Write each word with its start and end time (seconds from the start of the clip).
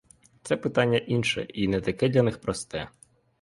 Це 0.43 0.57
питання 0.57 0.97
інше 0.97 1.47
й 1.53 1.67
не 1.67 1.81
таке 1.81 2.09
для 2.09 2.23
них 2.23 2.41
просте. 2.41 2.89